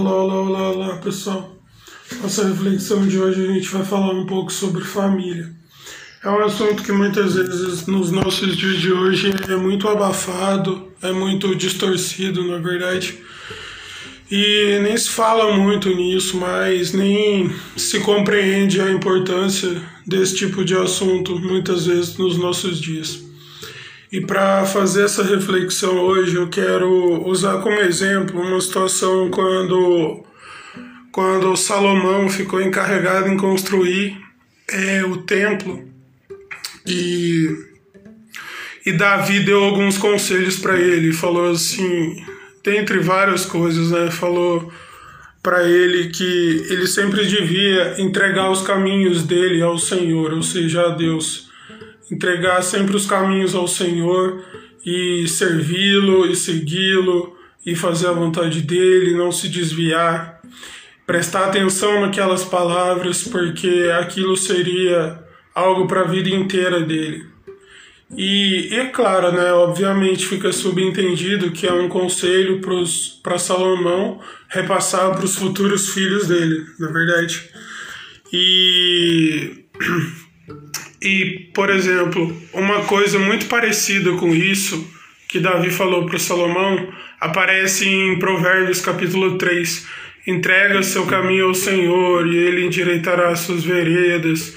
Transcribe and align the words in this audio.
Olá, 0.00 0.14
olá, 0.14 0.40
olá, 0.40 0.70
olá, 0.70 0.96
pessoal. 0.96 1.54
Nossa 2.22 2.48
reflexão 2.48 3.06
de 3.06 3.18
hoje 3.18 3.44
a 3.46 3.52
gente 3.52 3.68
vai 3.68 3.84
falar 3.84 4.12
um 4.12 4.24
pouco 4.24 4.50
sobre 4.50 4.82
família. 4.82 5.52
É 6.24 6.30
um 6.30 6.42
assunto 6.42 6.82
que 6.82 6.90
muitas 6.90 7.34
vezes 7.34 7.86
nos 7.86 8.10
nossos 8.10 8.56
dias 8.56 8.78
de 8.80 8.90
hoje 8.90 9.30
é 9.46 9.56
muito 9.56 9.86
abafado, 9.86 10.88
é 11.02 11.12
muito 11.12 11.54
distorcido, 11.54 12.42
na 12.46 12.56
verdade. 12.56 13.18
E 14.30 14.78
nem 14.82 14.96
se 14.96 15.10
fala 15.10 15.54
muito 15.54 15.94
nisso, 15.94 16.38
mas 16.38 16.94
nem 16.94 17.54
se 17.76 18.00
compreende 18.00 18.80
a 18.80 18.90
importância 18.90 19.82
desse 20.06 20.34
tipo 20.34 20.64
de 20.64 20.74
assunto 20.74 21.38
muitas 21.38 21.84
vezes 21.84 22.16
nos 22.16 22.38
nossos 22.38 22.80
dias. 22.80 23.29
E 24.12 24.20
para 24.20 24.64
fazer 24.66 25.04
essa 25.04 25.22
reflexão 25.22 25.96
hoje, 26.00 26.34
eu 26.34 26.48
quero 26.48 27.28
usar 27.28 27.58
como 27.58 27.78
exemplo 27.78 28.40
uma 28.40 28.60
situação 28.60 29.30
quando, 29.30 30.24
quando 31.12 31.56
Salomão 31.56 32.28
ficou 32.28 32.60
encarregado 32.60 33.28
em 33.28 33.36
construir 33.36 34.20
é, 34.68 35.04
o 35.04 35.18
templo 35.18 35.88
e, 36.84 37.56
e 38.84 38.92
Davi 38.92 39.40
deu 39.40 39.62
alguns 39.62 39.96
conselhos 39.96 40.56
para 40.56 40.76
ele. 40.76 41.12
Falou 41.12 41.52
assim, 41.52 42.24
dentre 42.64 42.98
várias 42.98 43.46
coisas, 43.46 43.92
né? 43.92 44.10
Falou 44.10 44.72
para 45.40 45.62
ele 45.68 46.08
que 46.08 46.66
ele 46.68 46.88
sempre 46.88 47.26
devia 47.26 48.00
entregar 48.00 48.50
os 48.50 48.62
caminhos 48.62 49.22
dele 49.22 49.62
ao 49.62 49.78
Senhor, 49.78 50.32
ou 50.32 50.42
seja, 50.42 50.86
a 50.86 50.88
Deus 50.88 51.49
entregar 52.10 52.62
sempre 52.62 52.96
os 52.96 53.06
caminhos 53.06 53.54
ao 53.54 53.68
Senhor 53.68 54.44
e 54.84 55.26
servi-lo 55.28 56.26
e 56.26 56.34
segui-lo 56.34 57.36
e 57.64 57.74
fazer 57.74 58.08
a 58.08 58.12
vontade 58.12 58.62
dele, 58.62 59.16
não 59.16 59.30
se 59.30 59.48
desviar, 59.48 60.40
prestar 61.06 61.46
atenção 61.46 62.00
naquelas 62.00 62.44
palavras, 62.44 63.24
porque 63.24 63.90
aquilo 64.00 64.36
seria 64.36 65.22
algo 65.54 65.86
para 65.86 66.02
a 66.02 66.06
vida 66.08 66.30
inteira 66.30 66.80
dele. 66.80 67.26
E 68.16 68.68
é 68.72 68.86
claro, 68.86 69.30
né, 69.30 69.52
obviamente 69.52 70.26
fica 70.26 70.52
subentendido 70.52 71.52
que 71.52 71.66
é 71.66 71.72
um 71.72 71.88
conselho 71.88 72.60
para 73.22 73.38
Salomão 73.38 74.20
repassar 74.48 75.14
para 75.14 75.24
os 75.24 75.36
futuros 75.36 75.90
filhos 75.90 76.26
dele, 76.26 76.66
na 76.78 76.88
verdade. 76.88 77.48
E 78.32 79.64
E, 81.02 81.50
por 81.54 81.70
exemplo, 81.70 82.36
uma 82.52 82.84
coisa 82.84 83.18
muito 83.18 83.46
parecida 83.46 84.12
com 84.12 84.34
isso 84.34 84.86
que 85.28 85.38
Davi 85.38 85.70
falou 85.70 86.06
para 86.06 86.18
Salomão 86.18 86.88
aparece 87.20 87.88
em 87.88 88.18
Provérbios 88.18 88.80
capítulo 88.80 89.38
3. 89.38 89.86
Entrega 90.26 90.82
seu 90.82 91.06
caminho 91.06 91.46
ao 91.46 91.54
Senhor 91.54 92.26
e 92.26 92.36
ele 92.36 92.66
endireitará 92.66 93.34
suas 93.36 93.64
veredas. 93.64 94.54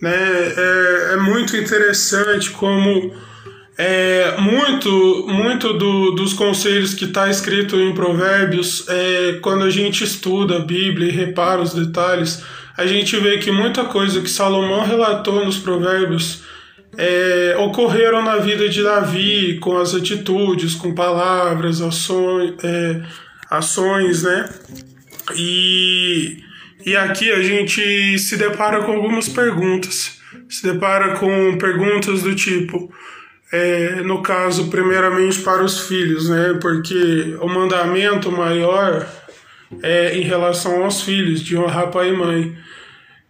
Né? 0.00 0.14
É, 0.14 1.14
é 1.14 1.16
muito 1.18 1.56
interessante 1.56 2.50
como 2.50 3.14
é, 3.78 4.36
muito 4.38 5.24
muito 5.28 5.72
do, 5.72 6.10
dos 6.10 6.34
conselhos 6.34 6.94
que 6.94 7.04
está 7.04 7.30
escrito 7.30 7.76
em 7.76 7.94
Provérbios, 7.94 8.84
é, 8.88 9.38
quando 9.40 9.64
a 9.64 9.70
gente 9.70 10.02
estuda 10.02 10.56
a 10.56 10.60
Bíblia 10.60 11.08
e 11.08 11.12
repara 11.12 11.62
os 11.62 11.72
detalhes, 11.72 12.42
a 12.76 12.84
gente 12.86 13.16
vê 13.16 13.38
que 13.38 13.52
muita 13.52 13.84
coisa 13.84 14.20
que 14.20 14.28
Salomão 14.28 14.84
relatou 14.84 15.44
nos 15.44 15.58
provérbios 15.58 16.42
é, 16.96 17.56
ocorreram 17.58 18.22
na 18.24 18.38
vida 18.38 18.68
de 18.68 18.82
Davi, 18.82 19.58
com 19.60 19.78
as 19.78 19.94
atitudes, 19.94 20.74
com 20.74 20.94
palavras, 20.94 21.80
ações, 21.80 22.54
é, 22.64 23.02
ações 23.48 24.24
né? 24.24 24.48
E, 25.36 26.38
e 26.84 26.96
aqui 26.96 27.30
a 27.30 27.42
gente 27.42 28.18
se 28.18 28.36
depara 28.36 28.82
com 28.82 28.92
algumas 28.92 29.28
perguntas. 29.28 30.18
Se 30.48 30.62
depara 30.62 31.16
com 31.16 31.58
perguntas 31.58 32.22
do 32.22 32.34
tipo, 32.34 32.92
é, 33.50 34.02
no 34.02 34.22
caso, 34.22 34.68
primeiramente 34.68 35.40
para 35.40 35.64
os 35.64 35.80
filhos, 35.80 36.28
né? 36.28 36.58
Porque 36.60 37.36
o 37.40 37.48
mandamento 37.48 38.30
maior 38.30 39.08
é 39.82 40.18
em 40.18 40.22
relação 40.22 40.84
aos 40.84 41.02
filhos, 41.02 41.40
de 41.42 41.56
honrar 41.56 41.90
pai 41.90 42.10
e 42.10 42.16
mãe. 42.16 42.56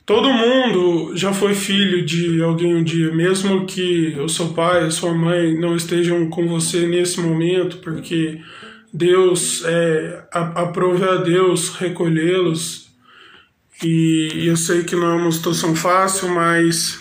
Todo 0.05 0.33
mundo 0.33 1.13
já 1.15 1.33
foi 1.33 1.55
filho 1.55 2.05
de 2.05 2.43
alguém 2.43 2.75
um 2.75 2.83
dia, 2.83 3.13
mesmo 3.15 3.67
que 3.67 4.17
o 4.19 4.29
seu 4.29 4.49
pai, 4.49 4.85
a 4.85 4.91
sua 4.91 5.13
mãe 5.13 5.55
não 5.59 5.77
estejam 5.77 6.29
com 6.31 6.49
você 6.49 6.87
nesse 6.87 7.21
momento, 7.21 7.77
porque 7.79 8.41
Deus 8.93 9.63
é, 9.67 10.25
aprove 10.33 11.05
a 11.05 11.17
Deus 11.17 11.77
recolhê-los. 11.77 12.89
E 13.85 14.47
eu 14.47 14.57
sei 14.57 14.83
que 14.83 14.97
não 14.97 15.13
é 15.13 15.15
uma 15.15 15.31
situação 15.31 15.77
fácil, 15.77 16.31
mas 16.31 16.99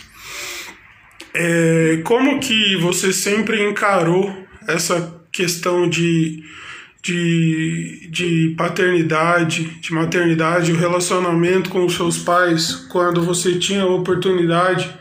é, 1.40 2.00
como 2.02 2.40
que 2.40 2.76
você 2.78 3.12
sempre 3.12 3.62
encarou 3.64 4.34
essa 4.66 5.22
questão 5.32 5.88
de 5.88 6.42
de, 7.00 8.08
de 8.10 8.54
paternidade, 8.56 9.64
de 9.80 9.92
maternidade, 9.92 10.72
o 10.72 10.76
relacionamento 10.76 11.70
com 11.70 11.86
os 11.86 11.94
seus 11.94 12.18
pais, 12.18 12.72
quando 12.90 13.22
você 13.22 13.54
tinha 13.54 13.82
a 13.82 13.94
oportunidade 13.94 14.92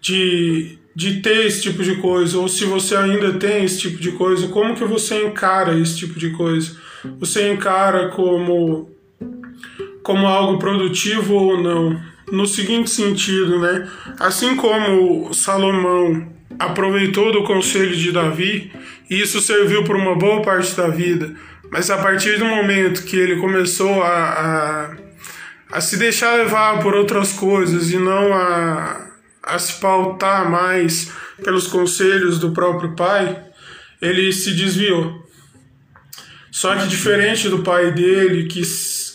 de, 0.00 0.78
de 0.96 1.20
ter 1.20 1.46
esse 1.46 1.62
tipo 1.62 1.82
de 1.82 1.96
coisa, 1.96 2.38
ou 2.38 2.48
se 2.48 2.64
você 2.64 2.96
ainda 2.96 3.34
tem 3.34 3.62
esse 3.62 3.78
tipo 3.78 4.00
de 4.00 4.12
coisa, 4.12 4.48
como 4.48 4.74
que 4.74 4.84
você 4.84 5.22
encara 5.26 5.78
esse 5.78 5.98
tipo 5.98 6.18
de 6.18 6.30
coisa? 6.30 6.76
Você 7.20 7.52
encara 7.52 8.08
como, 8.08 8.90
como 10.02 10.26
algo 10.26 10.58
produtivo 10.58 11.34
ou 11.34 11.62
não? 11.62 12.00
No 12.32 12.46
seguinte 12.46 12.90
sentido, 12.90 13.58
né? 13.60 13.88
Assim 14.18 14.56
como 14.56 15.32
Salomão 15.32 16.30
aproveitou 16.58 17.32
do 17.32 17.44
conselho 17.44 17.94
de 17.94 18.12
Davi 18.12 18.72
e 19.08 19.20
isso 19.20 19.40
serviu 19.40 19.84
por 19.84 19.96
uma 19.96 20.16
boa 20.16 20.42
parte 20.42 20.74
da 20.76 20.88
vida. 20.88 21.34
Mas 21.70 21.90
a 21.90 21.98
partir 21.98 22.38
do 22.38 22.44
momento 22.44 23.04
que 23.04 23.16
ele 23.16 23.36
começou 23.36 24.02
a, 24.02 24.96
a, 25.70 25.76
a 25.76 25.80
se 25.80 25.96
deixar 25.96 26.36
levar 26.36 26.80
por 26.80 26.94
outras 26.94 27.32
coisas 27.32 27.90
e 27.90 27.98
não 27.98 28.32
a, 28.34 29.06
a 29.42 29.58
se 29.58 29.80
pautar 29.80 30.50
mais 30.50 31.10
pelos 31.42 31.66
conselhos 31.66 32.38
do 32.38 32.52
próprio 32.52 32.94
pai, 32.96 33.44
ele 34.00 34.32
se 34.32 34.54
desviou. 34.54 35.26
Só 36.50 36.74
que 36.74 36.88
diferente 36.88 37.48
do 37.48 37.62
pai 37.62 37.92
dele, 37.92 38.46
que, 38.46 38.62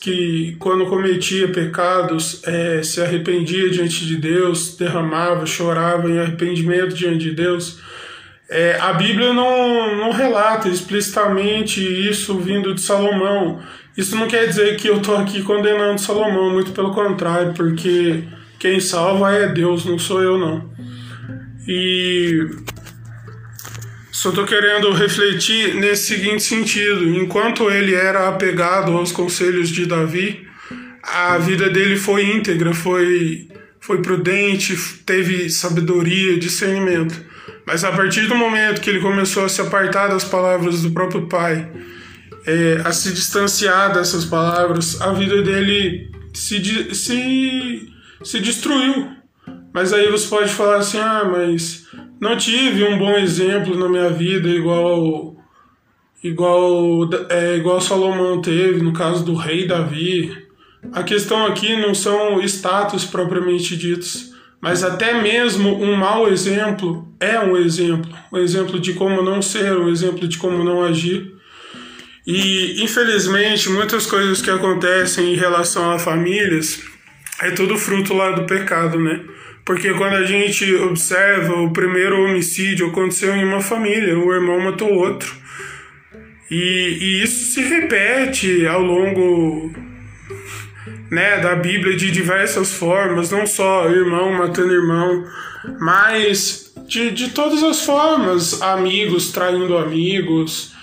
que 0.03 0.57
quando 0.59 0.85
cometia 0.87 1.47
pecados 1.47 2.41
é, 2.45 2.83
se 2.83 3.01
arrependia 3.01 3.69
diante 3.69 4.05
de 4.05 4.17
Deus, 4.17 4.75
derramava, 4.75 5.45
chorava 5.45 6.09
em 6.09 6.19
arrependimento 6.19 6.93
diante 6.93 7.19
de 7.19 7.31
Deus, 7.31 7.79
é, 8.49 8.77
a 8.81 8.91
Bíblia 8.91 9.31
não, 9.31 9.95
não 9.95 10.11
relata 10.11 10.67
explicitamente 10.67 11.79
isso 11.81 12.37
vindo 12.37 12.73
de 12.75 12.81
Salomão. 12.81 13.61
Isso 13.95 14.13
não 14.17 14.27
quer 14.27 14.45
dizer 14.45 14.75
que 14.75 14.89
eu 14.89 14.97
estou 14.97 15.15
aqui 15.15 15.41
condenando 15.41 16.01
Salomão, 16.01 16.49
muito 16.49 16.73
pelo 16.73 16.93
contrário, 16.93 17.53
porque 17.53 18.25
quem 18.59 18.81
salva 18.81 19.31
é 19.31 19.47
Deus, 19.47 19.85
não 19.85 19.97
sou 19.97 20.21
eu 20.21 20.37
não. 20.37 20.69
E 21.65 22.45
só 24.23 24.29
estou 24.29 24.45
querendo 24.45 24.89
refletir 24.93 25.75
nesse 25.75 26.15
seguinte 26.15 26.43
sentido: 26.43 27.03
enquanto 27.09 27.69
ele 27.69 27.93
era 27.93 28.29
apegado 28.29 28.93
aos 28.93 29.11
conselhos 29.11 29.67
de 29.67 29.85
Davi, 29.85 30.47
a 31.03 31.37
vida 31.37 31.69
dele 31.69 31.97
foi 31.97 32.23
íntegra, 32.33 32.73
foi, 32.73 33.49
foi 33.81 34.01
prudente, 34.01 34.77
teve 35.05 35.49
sabedoria, 35.49 36.39
discernimento. 36.39 37.21
Mas 37.67 37.83
a 37.83 37.91
partir 37.91 38.25
do 38.27 38.35
momento 38.35 38.79
que 38.79 38.89
ele 38.89 39.01
começou 39.01 39.43
a 39.43 39.49
se 39.49 39.59
apartar 39.59 40.07
das 40.07 40.23
palavras 40.23 40.83
do 40.83 40.91
próprio 40.91 41.27
pai, 41.27 41.69
é, 42.47 42.81
a 42.85 42.93
se 42.93 43.11
distanciar 43.11 43.93
dessas 43.93 44.23
palavras, 44.23 45.01
a 45.01 45.11
vida 45.11 45.41
dele 45.41 46.09
se, 46.33 46.95
se, 46.95 47.89
se 48.23 48.39
destruiu. 48.39 49.05
Mas 49.73 49.91
aí 49.91 50.09
você 50.09 50.29
pode 50.29 50.53
falar 50.53 50.77
assim: 50.77 50.97
ah, 50.97 51.29
mas 51.29 51.83
não 52.23 52.37
tive 52.37 52.85
um 52.85 52.97
bom 52.97 53.17
exemplo 53.17 53.77
na 53.77 53.89
minha 53.89 54.09
vida 54.09 54.47
igual 54.47 55.35
igual 56.23 57.09
é, 57.29 57.57
igual 57.57 57.81
Salomão 57.81 58.41
teve 58.41 58.81
no 58.81 58.93
caso 58.93 59.25
do 59.25 59.35
rei 59.35 59.67
Davi. 59.67 60.31
A 60.93 61.03
questão 61.03 61.45
aqui 61.45 61.75
não 61.75 61.93
são 61.93 62.41
status 62.41 63.03
propriamente 63.03 63.75
ditos, 63.75 64.31
mas 64.61 64.83
até 64.83 65.21
mesmo 65.21 65.75
um 65.81 65.97
mau 65.97 66.29
exemplo 66.29 67.13
é 67.19 67.37
um 67.41 67.57
exemplo, 67.57 68.09
um 68.31 68.37
exemplo 68.37 68.79
de 68.79 68.93
como 68.93 69.21
não 69.21 69.41
ser, 69.41 69.77
um 69.77 69.89
exemplo 69.89 70.25
de 70.25 70.37
como 70.37 70.63
não 70.63 70.81
agir. 70.81 71.33
E 72.25 72.81
infelizmente 72.81 73.69
muitas 73.69 74.05
coisas 74.05 74.41
que 74.41 74.49
acontecem 74.49 75.33
em 75.33 75.35
relação 75.35 75.91
a 75.91 75.99
famílias 75.99 76.81
é 77.41 77.51
tudo 77.51 77.77
fruto 77.77 78.13
lá 78.13 78.31
do 78.31 78.45
pecado, 78.45 78.97
né? 78.97 79.19
Porque 79.65 79.93
quando 79.93 80.15
a 80.15 80.25
gente 80.25 80.75
observa 80.75 81.53
o 81.61 81.71
primeiro 81.71 82.21
homicídio 82.23 82.87
aconteceu 82.87 83.35
em 83.35 83.45
uma 83.45 83.61
família, 83.61 84.17
o 84.17 84.33
irmão 84.33 84.59
matou 84.59 84.91
outro. 84.93 85.33
E, 86.51 86.97
e 86.99 87.23
isso 87.23 87.51
se 87.51 87.61
repete 87.61 88.67
ao 88.67 88.81
longo 88.81 89.71
né, 91.09 91.39
da 91.39 91.55
Bíblia 91.55 91.95
de 91.95 92.11
diversas 92.11 92.73
formas, 92.73 93.31
não 93.31 93.45
só 93.45 93.89
irmão 93.89 94.33
matando 94.33 94.73
irmão, 94.73 95.25
mas 95.79 96.73
de, 96.87 97.11
de 97.11 97.29
todas 97.29 97.63
as 97.63 97.85
formas, 97.85 98.61
amigos 98.61 99.31
traindo 99.31 99.77
amigos, 99.77 100.73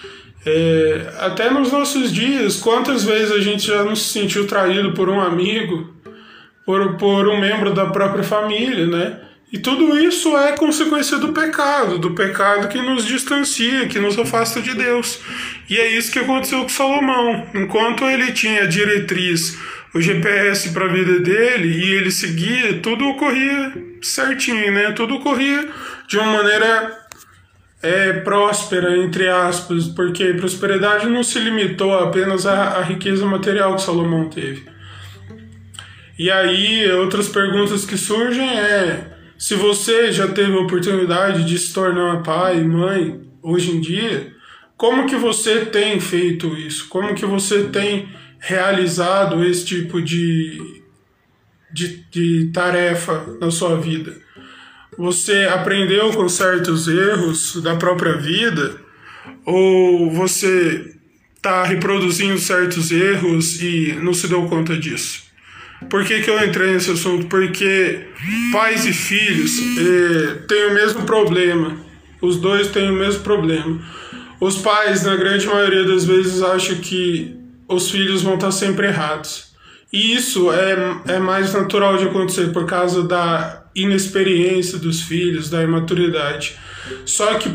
é, 0.47 1.13
até 1.19 1.51
nos 1.51 1.71
nossos 1.71 2.13
dias, 2.13 2.57
quantas 2.57 3.05
vezes 3.05 3.31
a 3.31 3.41
gente 3.41 3.67
já 3.67 3.85
não 3.85 3.95
se 3.95 4.09
sentiu 4.09 4.47
traído 4.47 4.93
por 4.93 5.09
um 5.09 5.21
amigo, 5.21 5.93
por, 6.71 6.97
por 6.97 7.29
um 7.29 7.41
membro 7.41 7.75
da 7.75 7.87
própria 7.87 8.23
família, 8.23 8.87
né? 8.87 9.19
E 9.53 9.59
tudo 9.59 9.99
isso 9.99 10.39
é 10.39 10.53
consequência 10.53 11.19
do 11.19 11.33
pecado, 11.33 11.99
do 11.99 12.13
pecado 12.13 12.69
que 12.69 12.81
nos 12.81 13.05
distancia, 13.05 13.89
que 13.89 13.99
nos 13.99 14.17
afasta 14.17 14.63
de 14.63 14.73
Deus. 14.75 15.21
E 15.69 15.77
é 15.77 15.89
isso 15.89 16.13
que 16.13 16.21
aconteceu 16.21 16.63
com 16.63 16.69
Salomão. 16.69 17.45
Enquanto 17.53 18.05
ele 18.05 18.31
tinha 18.31 18.63
a 18.63 18.67
diretriz, 18.67 19.59
o 19.93 20.01
GPS 20.01 20.69
para 20.71 20.85
a 20.85 20.93
vida 20.93 21.19
dele 21.19 21.67
e 21.67 21.91
ele 21.95 22.13
seguia, 22.13 22.79
tudo 22.81 23.09
ocorria 23.09 23.73
certinho, 24.01 24.73
né? 24.73 24.93
Tudo 24.93 25.17
ocorria 25.17 25.69
de 26.07 26.17
uma 26.17 26.35
maneira 26.35 26.97
é, 27.83 28.13
próspera, 28.13 28.97
entre 28.97 29.29
aspas, 29.29 29.89
porque 29.89 30.35
prosperidade 30.35 31.09
não 31.09 31.25
se 31.25 31.41
limitou 31.41 31.99
apenas 31.99 32.47
à, 32.47 32.79
à 32.79 32.83
riqueza 32.83 33.27
material 33.27 33.75
que 33.75 33.83
Salomão 33.83 34.29
teve. 34.29 34.79
E 36.21 36.31
aí, 36.31 36.87
outras 36.93 37.31
perguntas 37.31 37.87
que 37.87 37.97
surgem 37.97 38.47
é 38.47 39.11
se 39.39 39.55
você 39.55 40.13
já 40.13 40.29
teve 40.29 40.53
a 40.53 40.61
oportunidade 40.61 41.47
de 41.47 41.59
se 41.59 41.73
tornar 41.73 42.23
pai, 42.23 42.63
mãe, 42.63 43.23
hoje 43.43 43.71
em 43.71 43.81
dia, 43.81 44.31
como 44.77 45.07
que 45.07 45.17
você 45.17 45.65
tem 45.65 45.99
feito 45.99 46.55
isso? 46.59 46.89
Como 46.91 47.15
que 47.15 47.25
você 47.25 47.63
tem 47.69 48.07
realizado 48.39 49.43
esse 49.43 49.65
tipo 49.65 50.03
de, 50.03 50.83
de, 51.73 52.05
de 52.11 52.51
tarefa 52.53 53.27
na 53.41 53.51
sua 53.51 53.81
vida? 53.81 54.15
Você 54.99 55.49
aprendeu 55.51 56.11
com 56.11 56.29
certos 56.29 56.87
erros 56.87 57.63
da 57.63 57.77
própria 57.77 58.19
vida? 58.19 58.77
Ou 59.47 60.11
você 60.11 60.97
está 61.35 61.65
reproduzindo 61.65 62.39
certos 62.39 62.91
erros 62.91 63.63
e 63.63 63.95
não 64.03 64.13
se 64.13 64.29
deu 64.29 64.47
conta 64.47 64.77
disso? 64.77 65.30
Por 65.89 66.05
que, 66.05 66.21
que 66.21 66.31
eu 66.31 66.45
entrei 66.45 66.73
nesse 66.73 66.91
assunto? 66.91 67.27
Porque 67.27 68.01
pais 68.53 68.85
e 68.87 68.93
filhos 68.93 69.59
eh, 69.79 70.35
têm 70.47 70.67
o 70.67 70.75
mesmo 70.75 71.05
problema. 71.05 71.77
Os 72.21 72.37
dois 72.37 72.69
têm 72.69 72.91
o 72.91 72.95
mesmo 72.95 73.23
problema. 73.23 73.81
Os 74.39 74.59
pais, 74.59 75.05
na 75.05 75.17
grande 75.17 75.47
maioria 75.47 75.85
das 75.85 76.05
vezes, 76.05 76.43
acham 76.43 76.77
que 76.77 77.37
os 77.69 77.91
filhos 77.91 78.23
vão 78.23 78.35
estar 78.35 78.51
sempre 78.51 78.89
errados. 78.89 79.51
E 79.93 80.15
isso 80.15 80.53
é, 80.53 81.15
é 81.15 81.19
mais 81.19 81.53
natural 81.53 81.97
de 81.97 82.05
acontecer 82.05 82.53
por 82.53 82.67
causa 82.67 83.03
da 83.03 83.65
inexperiência 83.75 84.79
dos 84.79 85.03
filhos, 85.03 85.51
da 85.51 85.63
imaturidade. 85.63 86.57
Só 87.05 87.35
que, 87.35 87.51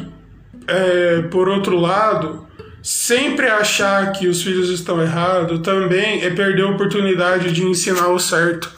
é, 0.68 1.22
por 1.24 1.48
outro 1.48 1.80
lado, 1.80 2.44
sempre 2.86 3.48
achar 3.48 4.12
que 4.12 4.28
os 4.28 4.44
filhos 4.44 4.70
estão 4.70 5.02
errados 5.02 5.60
também 5.62 6.24
é 6.24 6.30
perder 6.30 6.62
a 6.62 6.70
oportunidade 6.70 7.52
de 7.52 7.64
ensinar 7.64 8.10
o 8.10 8.20
certo. 8.20 8.72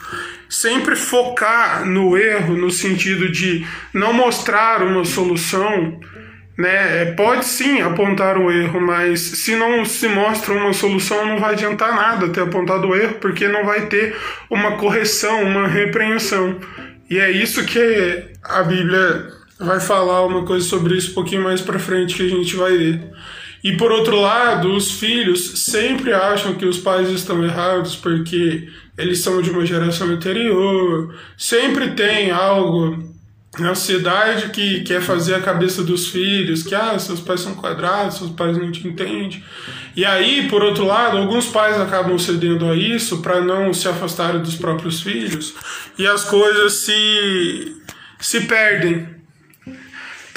Sempre 0.50 0.96
focar 0.96 1.86
no 1.86 2.18
erro 2.18 2.56
no 2.56 2.72
sentido 2.72 3.30
de 3.30 3.68
não 3.94 4.14
mostrar 4.14 4.82
uma 4.82 5.04
solução, 5.04 6.00
né? 6.58 7.02
É, 7.02 7.06
pode 7.18 7.44
sim 7.44 7.82
apontar 7.82 8.38
o 8.38 8.50
erro, 8.50 8.80
mas 8.80 9.20
se 9.20 9.58
não 9.58 9.84
se 9.84 10.08
mostra 10.08 10.54
uma 10.54 10.72
solução, 10.72 11.26
não 11.26 11.38
vai 11.38 11.52
adiantar 11.52 11.94
nada 11.94 12.30
ter 12.30 12.44
apontado 12.44 12.88
o 12.88 12.96
erro, 12.96 13.16
porque 13.16 13.50
não 13.50 13.66
vai 13.66 13.88
ter 13.88 14.16
uma 14.50 14.78
correção, 14.78 15.44
uma 15.44 15.68
repreensão. 15.68 16.58
E 17.10 17.20
é 17.20 17.30
isso 17.30 17.66
que 17.66 18.24
a 18.42 18.64
Bíblia 18.64 19.28
vai 19.60 19.82
falar 19.82 20.26
uma 20.26 20.46
coisa 20.46 20.66
sobre 20.66 20.96
isso 20.96 21.12
um 21.12 21.16
pouquinho 21.16 21.44
mais 21.44 21.60
para 21.60 21.78
frente 21.78 22.16
que 22.16 22.26
a 22.26 22.30
gente 22.30 22.56
vai 22.56 22.78
ver. 22.78 23.02
E 23.64 23.76
por 23.76 23.92
outro 23.92 24.20
lado, 24.20 24.76
os 24.76 24.92
filhos 24.92 25.60
sempre 25.62 26.14
acham 26.14 26.56
que 26.56 26.66
os 26.66 26.78
pais 26.78 27.10
estão 27.10 27.44
errados 27.44 27.96
porque 27.96 28.70
eles 28.98 29.20
são 29.20 29.42
de 29.42 29.50
uma 29.50 29.66
geração 29.66 30.08
anterior. 30.10 31.16
Sempre 31.38 31.92
tem 31.92 32.32
algo 32.32 33.16
na 33.60 33.74
sociedade 33.74 34.50
que 34.50 34.82
quer 34.82 35.02
fazer 35.02 35.36
a 35.36 35.42
cabeça 35.42 35.84
dos 35.84 36.08
filhos, 36.08 36.64
que 36.64 36.76
ah, 36.76 36.98
seus 37.00 37.20
pais 37.20 37.42
são 37.42 37.56
quadrados, 37.56 38.18
seus 38.18 38.32
pais 38.32 38.58
não 38.58 38.72
te 38.72 38.88
entendem. 38.88 39.44
E 39.96 40.06
aí, 40.06 40.48
por 40.48 40.64
outro 40.64 40.86
lado, 40.86 41.18
alguns 41.18 41.48
pais 41.48 41.80
acabam 41.80 42.18
cedendo 42.20 42.70
a 42.70 42.76
isso 42.76 43.22
para 43.22 43.42
não 43.42 43.74
se 43.74 43.88
afastarem 43.88 44.42
dos 44.42 44.56
próprios 44.56 45.02
filhos 45.02 45.56
e 45.98 46.06
as 46.06 46.24
coisas 46.24 46.74
se 46.74 47.76
se 48.20 48.42
perdem 48.42 49.17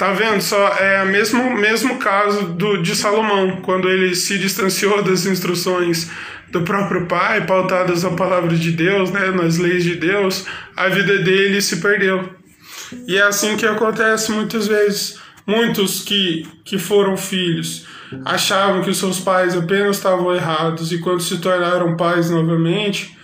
Tá 0.01 0.13
vendo 0.13 0.41
só? 0.41 0.69
É 0.79 1.03
o 1.03 1.09
mesmo, 1.09 1.55
mesmo 1.55 1.99
caso 1.99 2.53
do, 2.53 2.81
de 2.81 2.95
Salomão, 2.95 3.61
quando 3.61 3.87
ele 3.87 4.15
se 4.15 4.39
distanciou 4.39 4.99
das 5.05 5.27
instruções 5.27 6.09
do 6.49 6.63
próprio 6.63 7.05
pai, 7.05 7.45
pautadas 7.45 8.01
na 8.01 8.09
palavra 8.09 8.55
de 8.55 8.71
Deus, 8.71 9.11
né, 9.11 9.29
nas 9.29 9.59
leis 9.59 9.83
de 9.83 9.93
Deus, 9.97 10.47
a 10.75 10.89
vida 10.89 11.19
dele 11.19 11.61
se 11.61 11.79
perdeu. 11.79 12.27
E 13.07 13.15
é 13.15 13.21
assim 13.21 13.55
que 13.55 13.63
acontece 13.63 14.31
muitas 14.31 14.67
vezes. 14.67 15.19
Muitos 15.45 16.01
que, 16.01 16.47
que 16.65 16.79
foram 16.79 17.15
filhos 17.15 17.85
achavam 18.25 18.81
que 18.81 18.91
seus 18.95 19.19
pais 19.19 19.55
apenas 19.55 19.97
estavam 19.97 20.33
errados 20.33 20.91
e 20.91 20.97
quando 20.97 21.21
se 21.21 21.37
tornaram 21.37 21.95
pais 21.95 22.27
novamente, 22.31 23.15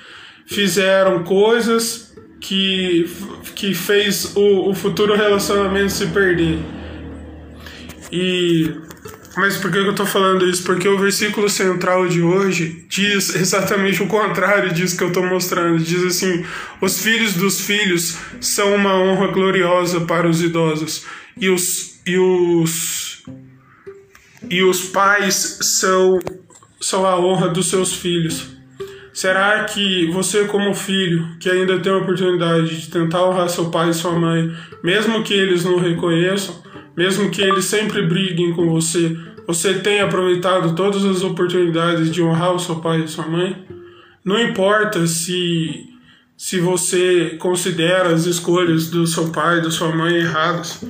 fizeram 0.46 1.24
coisas 1.24 2.07
que, 2.40 3.10
que 3.56 3.74
fez 3.74 4.36
o, 4.36 4.70
o 4.70 4.74
futuro 4.74 5.16
relacionamento 5.16 5.92
se 5.92 6.08
perder. 6.08 6.60
E 8.12 8.74
mas 9.38 9.56
por 9.56 9.72
que 9.72 9.78
eu 9.78 9.92
estou 9.92 10.06
falando 10.06 10.50
isso? 10.50 10.64
Porque 10.64 10.88
o 10.90 10.98
versículo 10.98 11.48
central 11.48 12.08
de 12.08 12.24
hoje 12.24 12.84
diz 12.90 13.36
exatamente 13.36 14.02
o 14.02 14.08
contrário 14.08 14.74
disso 14.74 14.98
que 14.98 15.04
eu 15.04 15.10
estou 15.10 15.24
mostrando. 15.24 15.78
Diz 15.78 16.04
assim: 16.04 16.44
os 16.82 17.00
filhos 17.00 17.36
dos 17.36 17.62
filhos 17.62 18.18
são 18.42 18.74
uma 18.74 18.96
honra 18.96 19.28
gloriosa 19.28 20.02
para 20.02 20.28
os 20.28 20.42
idosos, 20.42 21.06
e 21.40 21.50
os, 21.50 22.00
e 22.04 22.18
os, 22.18 23.24
e 24.50 24.64
os 24.64 24.86
pais 24.86 25.60
são, 25.62 26.18
são 26.82 27.06
a 27.06 27.20
honra 27.20 27.48
dos 27.48 27.70
seus 27.70 27.94
filhos. 27.94 28.57
Será 29.18 29.64
que 29.64 30.06
você, 30.12 30.46
como 30.46 30.76
filho, 30.76 31.28
que 31.40 31.50
ainda 31.50 31.80
tem 31.80 31.92
a 31.92 31.98
oportunidade 31.98 32.82
de 32.82 32.88
tentar 32.88 33.28
honrar 33.28 33.50
seu 33.50 33.72
pai 33.72 33.90
e 33.90 33.94
sua 33.96 34.12
mãe, 34.12 34.56
mesmo 34.84 35.24
que 35.24 35.34
eles 35.34 35.66
não 35.66 35.80
reconheçam, 35.80 36.62
mesmo 36.96 37.32
que 37.32 37.42
eles 37.42 37.66
sempre 37.66 38.04
briguem 38.04 38.54
com 38.54 38.70
você, 38.70 39.18
você 39.48 39.74
tem 39.80 40.02
aproveitado 40.02 40.76
todas 40.76 41.04
as 41.04 41.24
oportunidades 41.24 42.12
de 42.12 42.22
honrar 42.22 42.54
o 42.54 42.60
seu 42.60 42.76
pai 42.76 43.02
e 43.02 43.08
sua 43.08 43.26
mãe? 43.26 43.58
Não 44.24 44.40
importa 44.40 45.08
se, 45.08 45.86
se 46.38 46.60
você 46.60 47.38
considera 47.40 48.10
as 48.10 48.28
escolhas 48.28 48.92
do 48.92 49.08
seu 49.08 49.32
pai 49.32 49.58
e 49.58 49.62
da 49.64 49.72
sua 49.72 49.96
mãe 49.96 50.16
erradas, 50.16 50.86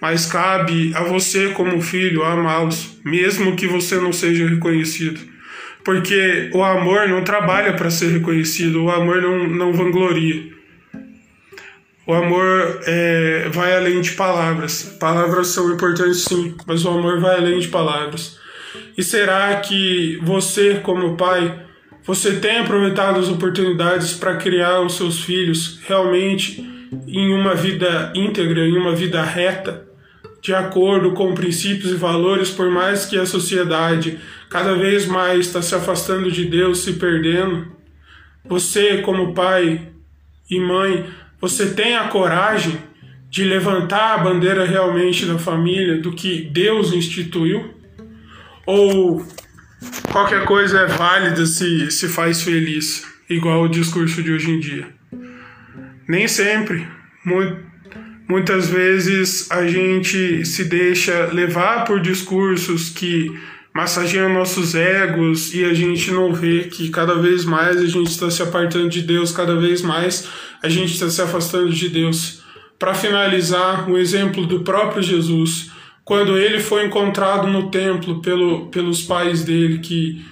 mas 0.00 0.24
cabe 0.24 0.94
a 0.94 1.02
você, 1.02 1.50
como 1.50 1.78
filho, 1.82 2.24
amá-los, 2.24 2.96
mesmo 3.04 3.54
que 3.54 3.66
você 3.66 3.96
não 3.96 4.14
seja 4.14 4.48
reconhecido. 4.48 5.33
Porque 5.84 6.50
o 6.54 6.64
amor 6.64 7.08
não 7.08 7.22
trabalha 7.22 7.74
para 7.74 7.90
ser 7.90 8.08
reconhecido, 8.08 8.84
o 8.84 8.90
amor 8.90 9.20
não, 9.20 9.46
não 9.46 9.72
vangloria. 9.72 10.54
O 12.06 12.12
amor 12.12 12.80
é, 12.86 13.48
vai 13.50 13.76
além 13.76 14.00
de 14.00 14.12
palavras. 14.12 14.96
Palavras 14.98 15.48
são 15.48 15.72
importantes 15.72 16.24
sim, 16.24 16.54
mas 16.66 16.84
o 16.84 16.90
amor 16.90 17.20
vai 17.20 17.36
além 17.36 17.58
de 17.58 17.68
palavras. 17.68 18.38
E 18.96 19.02
será 19.02 19.56
que 19.56 20.18
você, 20.22 20.80
como 20.82 21.16
pai, 21.16 21.62
você 22.04 22.38
tem 22.38 22.58
aproveitado 22.58 23.18
as 23.18 23.28
oportunidades 23.28 24.12
para 24.12 24.36
criar 24.36 24.80
os 24.80 24.96
seus 24.96 25.22
filhos 25.22 25.80
realmente 25.86 26.62
em 27.06 27.32
uma 27.32 27.54
vida 27.54 28.12
íntegra, 28.14 28.66
em 28.66 28.76
uma 28.76 28.94
vida 28.94 29.22
reta? 29.22 29.86
De 30.44 30.54
acordo 30.54 31.12
com 31.12 31.32
princípios 31.32 31.90
e 31.90 31.94
valores, 31.94 32.50
por 32.50 32.70
mais 32.70 33.06
que 33.06 33.18
a 33.18 33.24
sociedade 33.24 34.18
cada 34.50 34.74
vez 34.74 35.06
mais 35.06 35.46
está 35.46 35.62
se 35.62 35.74
afastando 35.74 36.30
de 36.30 36.44
Deus, 36.44 36.80
se 36.80 36.92
perdendo, 36.92 37.72
você, 38.44 38.98
como 38.98 39.32
pai 39.32 39.88
e 40.50 40.60
mãe, 40.60 41.06
você 41.40 41.70
tem 41.70 41.96
a 41.96 42.08
coragem 42.08 42.78
de 43.30 43.42
levantar 43.42 44.16
a 44.16 44.18
bandeira 44.18 44.66
realmente 44.66 45.24
da 45.24 45.38
família, 45.38 46.02
do 46.02 46.12
que 46.12 46.42
Deus 46.52 46.92
instituiu? 46.92 47.72
Ou 48.66 49.26
qualquer 50.12 50.44
coisa 50.44 50.80
é 50.80 50.86
válida 50.86 51.46
se, 51.46 51.90
se 51.90 52.06
faz 52.06 52.42
feliz, 52.42 53.02
igual 53.30 53.62
o 53.62 53.68
discurso 53.68 54.22
de 54.22 54.30
hoje 54.30 54.50
em 54.50 54.60
dia? 54.60 54.88
Nem 56.06 56.28
sempre. 56.28 56.86
Muito, 57.24 57.73
Muitas 58.28 58.68
vezes 58.68 59.50
a 59.50 59.66
gente 59.66 60.44
se 60.46 60.64
deixa 60.64 61.26
levar 61.26 61.84
por 61.84 62.00
discursos 62.00 62.88
que 62.88 63.30
massageia 63.74 64.28
nossos 64.28 64.74
egos 64.74 65.52
e 65.52 65.64
a 65.64 65.74
gente 65.74 66.10
não 66.10 66.32
vê 66.32 66.64
que 66.64 66.88
cada 66.90 67.16
vez 67.16 67.44
mais 67.44 67.76
a 67.76 67.86
gente 67.86 68.08
está 68.08 68.30
se 68.30 68.40
apartando 68.40 68.88
de 68.88 69.02
Deus, 69.02 69.32
cada 69.32 69.56
vez 69.56 69.82
mais 69.82 70.28
a 70.62 70.68
gente 70.68 70.94
está 70.94 71.10
se 71.10 71.20
afastando 71.20 71.70
de 71.70 71.88
Deus. 71.88 72.42
Para 72.78 72.94
finalizar, 72.94 73.88
o 73.88 73.94
um 73.94 73.98
exemplo 73.98 74.46
do 74.46 74.60
próprio 74.60 75.02
Jesus, 75.02 75.70
quando 76.04 76.38
ele 76.38 76.60
foi 76.60 76.86
encontrado 76.86 77.48
no 77.48 77.70
templo 77.70 78.22
pelo, 78.22 78.66
pelos 78.66 79.02
pais 79.02 79.42
dele, 79.42 79.78
que, 79.78 80.24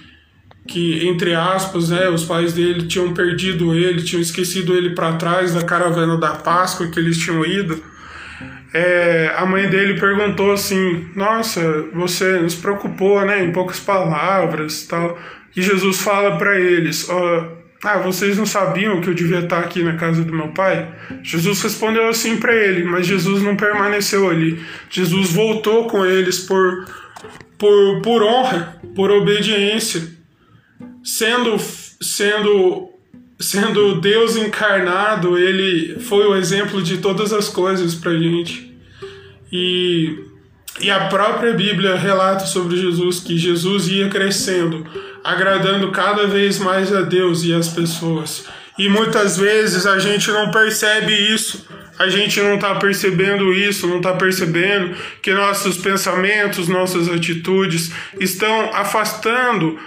que, 0.67 1.07
entre 1.07 1.35
aspas, 1.35 1.89
né, 1.89 2.09
os 2.09 2.23
pais 2.23 2.53
dele 2.53 2.87
tinham 2.87 3.13
perdido 3.13 3.75
ele, 3.75 4.01
tinham 4.01 4.21
esquecido 4.21 4.75
ele 4.75 4.91
para 4.95 5.13
trás 5.13 5.53
da 5.53 5.63
caravana 5.63 6.17
da 6.17 6.31
Páscoa 6.31 6.87
que 6.87 6.99
eles 6.99 7.17
tinham 7.17 7.45
ido 7.45 7.93
é, 8.73 9.31
a 9.37 9.45
mãe 9.45 9.69
dele 9.69 9.99
perguntou 9.99 10.51
assim: 10.51 11.07
Nossa, 11.15 11.85
você 11.93 12.39
nos 12.39 12.55
preocupou, 12.55 13.23
né? 13.23 13.43
Em 13.43 13.51
poucas 13.51 13.79
palavras 13.79 14.87
tal. 14.87 15.17
E 15.55 15.61
Jesus 15.61 16.01
fala 16.01 16.37
para 16.37 16.59
eles: 16.59 17.07
oh, 17.07 17.45
Ah, 17.83 17.99
vocês 17.99 18.35
não 18.35 18.47
sabiam 18.47 18.99
que 18.99 19.09
eu 19.09 19.13
devia 19.13 19.39
estar 19.39 19.59
aqui 19.59 19.83
na 19.83 19.95
casa 19.95 20.23
do 20.23 20.33
meu 20.33 20.47
pai? 20.47 20.87
Jesus 21.21 21.61
respondeu 21.61 22.07
assim 22.07 22.37
para 22.37 22.55
ele, 22.55 22.83
mas 22.83 23.05
Jesus 23.05 23.43
não 23.43 23.55
permaneceu 23.55 24.27
ali. 24.27 24.59
Jesus 24.89 25.31
voltou 25.31 25.87
com 25.87 26.03
eles 26.03 26.39
por, 26.39 26.85
por, 27.59 28.01
por 28.01 28.23
honra, 28.23 28.75
por 28.95 29.11
obediência, 29.11 30.01
sendo, 31.03 31.57
sendo 32.01 32.93
sendo 33.39 33.99
Deus 33.99 34.35
encarnado, 34.35 35.37
ele 35.37 35.99
foi 35.99 36.25
o 36.25 36.35
exemplo 36.35 36.81
de 36.81 36.97
todas 36.97 37.33
as 37.33 37.49
coisas 37.49 37.93
para 37.93 38.13
gente. 38.13 38.73
E, 39.51 40.17
e 40.79 40.89
a 40.89 41.07
própria 41.07 41.53
Bíblia 41.53 41.95
relata 41.95 42.45
sobre 42.45 42.77
Jesus 42.77 43.19
que 43.19 43.37
Jesus 43.37 43.87
ia 43.87 44.09
crescendo, 44.09 44.87
agradando 45.23 45.91
cada 45.91 46.25
vez 46.25 46.57
mais 46.57 46.93
a 46.93 47.01
Deus 47.01 47.43
e 47.43 47.53
as 47.53 47.67
pessoas. 47.67 48.45
E 48.77 48.89
muitas 48.89 49.37
vezes 49.37 49.85
a 49.85 49.99
gente 49.99 50.31
não 50.31 50.49
percebe 50.49 51.13
isso, 51.13 51.67
a 51.99 52.09
gente 52.09 52.41
não 52.41 52.55
está 52.55 52.73
percebendo 52.75 53.53
isso, 53.53 53.85
não 53.87 53.97
está 53.97 54.13
percebendo 54.13 54.95
que 55.21 55.31
nossos 55.31 55.77
pensamentos, 55.77 56.67
nossas 56.67 57.07
atitudes 57.07 57.91
estão 58.19 58.73
afastando 58.73 59.77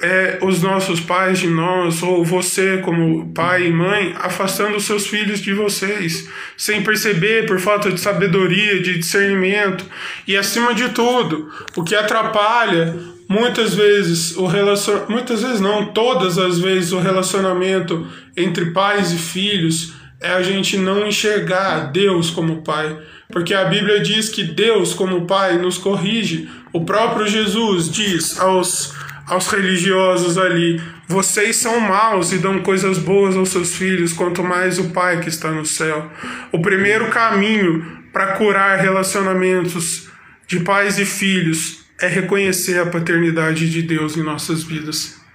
é, 0.00 0.38
os 0.42 0.62
nossos 0.62 1.00
pais 1.00 1.38
de 1.38 1.48
nós, 1.48 2.02
ou 2.02 2.24
você 2.24 2.78
como 2.78 3.32
pai 3.32 3.66
e 3.66 3.72
mãe, 3.72 4.14
afastando 4.18 4.76
os 4.76 4.84
seus 4.84 5.06
filhos 5.06 5.40
de 5.40 5.54
vocês, 5.54 6.28
sem 6.56 6.82
perceber, 6.82 7.46
por 7.46 7.58
falta 7.58 7.90
de 7.90 8.00
sabedoria, 8.00 8.82
de 8.82 8.98
discernimento, 8.98 9.86
e 10.26 10.36
acima 10.36 10.74
de 10.74 10.90
tudo, 10.90 11.50
o 11.74 11.82
que 11.82 11.94
atrapalha 11.94 12.94
muitas 13.28 13.74
vezes 13.74 14.36
o 14.36 14.46
relacion... 14.46 15.06
muitas 15.08 15.42
vezes 15.42 15.60
não, 15.60 15.86
todas 15.86 16.38
as 16.38 16.58
vezes 16.58 16.92
o 16.92 17.00
relacionamento 17.00 18.06
entre 18.36 18.66
pais 18.66 19.12
e 19.12 19.18
filhos 19.18 19.94
é 20.20 20.30
a 20.30 20.42
gente 20.42 20.76
não 20.76 21.06
enxergar 21.06 21.90
Deus 21.90 22.30
como 22.30 22.62
pai. 22.62 22.96
Porque 23.30 23.52
a 23.52 23.64
Bíblia 23.64 24.00
diz 24.00 24.28
que 24.28 24.44
Deus, 24.44 24.94
como 24.94 25.26
Pai, 25.26 25.58
nos 25.58 25.78
corrige. 25.78 26.48
O 26.72 26.84
próprio 26.84 27.26
Jesus 27.26 27.90
diz 27.90 28.38
aos 28.38 28.94
aos 29.26 29.48
religiosos 29.48 30.38
ali: 30.38 30.80
vocês 31.08 31.56
são 31.56 31.80
maus 31.80 32.32
e 32.32 32.38
dão 32.38 32.62
coisas 32.62 32.98
boas 32.98 33.36
aos 33.36 33.50
seus 33.50 33.74
filhos, 33.74 34.12
quanto 34.12 34.42
mais 34.42 34.78
o 34.78 34.90
Pai 34.90 35.20
que 35.20 35.28
está 35.28 35.50
no 35.50 35.66
céu. 35.66 36.10
O 36.52 36.60
primeiro 36.60 37.10
caminho 37.10 37.84
para 38.12 38.34
curar 38.34 38.78
relacionamentos 38.78 40.08
de 40.46 40.60
pais 40.60 40.98
e 40.98 41.04
filhos 41.04 41.84
é 42.00 42.06
reconhecer 42.06 42.78
a 42.78 42.86
paternidade 42.86 43.68
de 43.70 43.82
Deus 43.82 44.16
em 44.16 44.22
nossas 44.22 44.62
vidas. 44.62 45.25